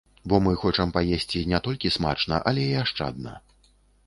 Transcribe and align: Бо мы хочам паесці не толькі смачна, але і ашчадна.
Бо 0.31 0.35
мы 0.45 0.53
хочам 0.61 0.93
паесці 0.95 1.41
не 1.51 1.59
толькі 1.67 1.93
смачна, 1.97 2.41
але 2.53 2.65
і 2.71 2.73
ашчадна. 2.87 3.37